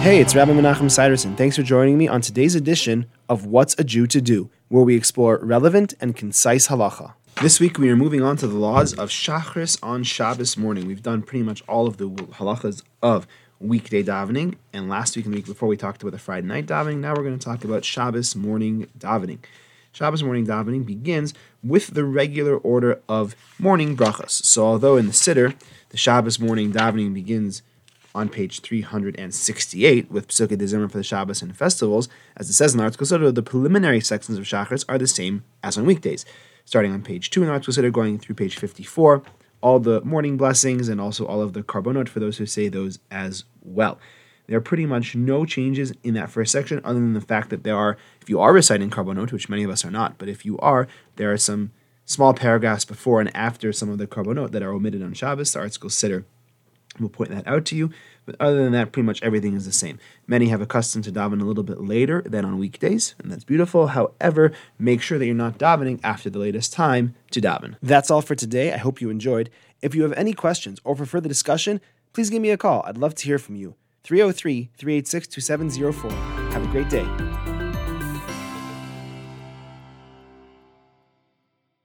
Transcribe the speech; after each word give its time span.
Hey, 0.00 0.18
it's 0.18 0.34
Rabbi 0.34 0.52
Menachem 0.52 0.90
Siderson. 0.90 1.36
Thanks 1.36 1.56
for 1.56 1.62
joining 1.62 1.98
me 1.98 2.08
on 2.08 2.22
today's 2.22 2.54
edition 2.54 3.04
of 3.28 3.44
What's 3.44 3.78
a 3.78 3.84
Jew 3.84 4.06
to 4.06 4.22
Do, 4.22 4.48
where 4.68 4.82
we 4.82 4.96
explore 4.96 5.38
relevant 5.42 5.92
and 6.00 6.16
concise 6.16 6.68
halacha. 6.68 7.12
This 7.42 7.60
week 7.60 7.76
we 7.76 7.90
are 7.90 7.96
moving 7.96 8.22
on 8.22 8.38
to 8.38 8.46
the 8.46 8.56
laws 8.56 8.94
of 8.94 9.10
Shachris 9.10 9.78
on 9.82 10.02
Shabbos 10.02 10.56
morning. 10.56 10.86
We've 10.86 11.02
done 11.02 11.20
pretty 11.20 11.42
much 11.42 11.62
all 11.68 11.86
of 11.86 11.98
the 11.98 12.08
halachas 12.08 12.82
of 13.02 13.26
weekday 13.58 14.02
davening, 14.02 14.54
and 14.72 14.88
last 14.88 15.16
week 15.16 15.26
and 15.26 15.34
the 15.34 15.38
week 15.38 15.46
before 15.46 15.68
we 15.68 15.76
talked 15.76 16.00
about 16.00 16.12
the 16.12 16.18
Friday 16.18 16.46
night 16.46 16.64
davening. 16.64 17.00
Now 17.00 17.10
we're 17.14 17.22
going 17.22 17.38
to 17.38 17.44
talk 17.44 17.62
about 17.62 17.84
Shabbos 17.84 18.34
morning 18.34 18.86
davening. 18.98 19.40
Shabbos 19.92 20.22
morning 20.22 20.46
davening 20.46 20.86
begins 20.86 21.34
with 21.62 21.88
the 21.88 22.04
regular 22.04 22.56
order 22.56 23.02
of 23.06 23.36
morning 23.58 23.98
brachas. 23.98 24.30
So 24.30 24.64
although 24.64 24.96
in 24.96 25.08
the 25.08 25.12
Siddur, 25.12 25.54
the 25.90 25.98
Shabbos 25.98 26.40
morning 26.40 26.72
davening 26.72 27.12
begins 27.12 27.60
on 28.14 28.28
page 28.28 28.60
368 28.60 30.10
with 30.10 30.28
Pesukei 30.28 30.56
Dezimra 30.56 30.90
for 30.90 30.98
the 30.98 31.04
Shabbos 31.04 31.42
and 31.42 31.56
festivals, 31.56 32.08
as 32.36 32.50
it 32.50 32.54
says 32.54 32.74
in 32.74 32.78
the 32.78 32.84
ArtScroll, 32.84 33.06
so 33.06 33.30
the 33.30 33.42
preliminary 33.42 34.00
sections 34.00 34.38
of 34.38 34.44
Shachris 34.44 34.84
are 34.88 34.98
the 34.98 35.06
same 35.06 35.44
as 35.62 35.78
on 35.78 35.86
weekdays. 35.86 36.24
Starting 36.64 36.92
on 36.92 37.02
page 37.02 37.30
2 37.30 37.42
in 37.42 37.48
the 37.48 37.54
ArtScroll, 37.54 37.74
so 37.74 37.90
going 37.90 38.18
through 38.18 38.34
page 38.34 38.56
54, 38.56 39.22
all 39.60 39.78
the 39.78 40.00
morning 40.02 40.36
blessings 40.36 40.88
and 40.88 41.00
also 41.00 41.26
all 41.26 41.42
of 41.42 41.52
the 41.52 41.62
korbanot 41.62 42.08
for 42.08 42.20
those 42.20 42.38
who 42.38 42.46
say 42.46 42.68
those 42.68 42.98
as 43.10 43.44
well. 43.62 43.98
There 44.46 44.58
are 44.58 44.62
pretty 44.62 44.86
much 44.86 45.14
no 45.14 45.44
changes 45.44 45.92
in 46.02 46.14
that 46.14 46.30
first 46.30 46.50
section, 46.50 46.80
other 46.82 46.98
than 46.98 47.12
the 47.12 47.20
fact 47.20 47.50
that 47.50 47.62
there 47.62 47.76
are, 47.76 47.96
if 48.20 48.28
you 48.28 48.40
are 48.40 48.52
reciting 48.52 48.90
korbanot, 48.90 49.30
which 49.30 49.48
many 49.48 49.62
of 49.62 49.70
us 49.70 49.84
are 49.84 49.90
not, 49.90 50.18
but 50.18 50.28
if 50.28 50.44
you 50.44 50.58
are, 50.58 50.88
there 51.16 51.32
are 51.32 51.38
some 51.38 51.70
small 52.04 52.34
paragraphs 52.34 52.84
before 52.84 53.20
and 53.20 53.34
after 53.36 53.72
some 53.72 53.88
of 53.88 53.98
the 53.98 54.06
korbanot 54.08 54.50
that 54.50 54.62
are 54.62 54.72
omitted 54.72 55.02
on 55.02 55.14
Shabbos. 55.14 55.52
The 55.52 55.60
ArtScroll 55.60 55.90
Siddur 55.90 56.24
We'll 56.98 57.08
point 57.08 57.30
that 57.30 57.46
out 57.46 57.64
to 57.66 57.76
you. 57.76 57.90
But 58.26 58.36
other 58.40 58.62
than 58.62 58.72
that, 58.72 58.92
pretty 58.92 59.06
much 59.06 59.22
everything 59.22 59.54
is 59.54 59.64
the 59.64 59.72
same. 59.72 59.98
Many 60.26 60.48
have 60.48 60.60
accustomed 60.60 61.04
to 61.04 61.12
daven 61.12 61.40
a 61.40 61.44
little 61.44 61.62
bit 61.62 61.80
later 61.80 62.22
than 62.22 62.44
on 62.44 62.58
weekdays, 62.58 63.14
and 63.18 63.30
that's 63.30 63.44
beautiful. 63.44 63.88
However, 63.88 64.52
make 64.78 65.00
sure 65.00 65.18
that 65.18 65.26
you're 65.26 65.34
not 65.34 65.58
davening 65.58 66.00
after 66.02 66.30
the 66.30 66.38
latest 66.38 66.72
time 66.72 67.14
to 67.30 67.40
daven. 67.40 67.76
That's 67.82 68.10
all 68.10 68.22
for 68.22 68.34
today. 68.34 68.72
I 68.72 68.78
hope 68.78 69.00
you 69.00 69.10
enjoyed. 69.10 69.50
If 69.82 69.94
you 69.94 70.02
have 70.02 70.12
any 70.12 70.32
questions 70.32 70.80
or 70.84 70.94
for 70.96 71.06
further 71.06 71.28
discussion, 71.28 71.80
please 72.12 72.30
give 72.30 72.42
me 72.42 72.50
a 72.50 72.56
call. 72.56 72.82
I'd 72.86 72.98
love 72.98 73.14
to 73.16 73.24
hear 73.24 73.38
from 73.38 73.56
you. 73.56 73.74
303 74.04 74.70
386 74.76 75.26
2704. 75.28 76.10
Have 76.52 76.64
a 76.64 76.70
great 76.70 76.88
day. 76.88 77.49